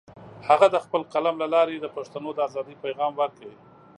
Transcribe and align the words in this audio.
هغه 0.47 0.67
د 0.71 0.75
خپل 0.85 1.01
قلم 1.13 1.35
له 1.43 1.47
لارې 1.55 1.75
د 1.79 1.85
پښتنو 1.95 2.29
د 2.33 2.39
ازادۍ 2.47 2.75
پیغام 2.83 3.11
ورکړ. 3.17 3.49